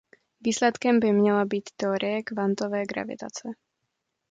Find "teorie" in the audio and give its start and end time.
1.77-2.23